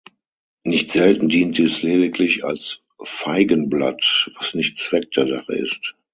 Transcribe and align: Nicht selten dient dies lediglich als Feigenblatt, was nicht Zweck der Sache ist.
Nicht 0.63 0.89
selten 0.91 1.29
dient 1.29 1.59
dies 1.59 1.83
lediglich 1.83 2.43
als 2.43 2.81
Feigenblatt, 3.03 4.31
was 4.35 4.55
nicht 4.55 4.79
Zweck 4.79 5.11
der 5.11 5.27
Sache 5.27 5.53
ist. 5.53 5.93